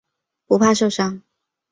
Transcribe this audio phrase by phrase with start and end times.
[0.47, 1.21] 不怕受伤。